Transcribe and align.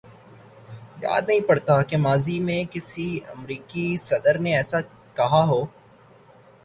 یاد 1.01 1.21
نہیں 1.27 1.41
پڑتا 1.47 1.81
کہ 1.81 1.97
ماضی 1.97 2.39
میں 2.39 2.63
کسی 2.71 3.07
امریکی 3.35 3.85
صدر 3.99 4.39
نے 4.39 4.55
ایسا 4.55 4.79
کہا 5.15 5.43
ہو۔ 5.47 5.61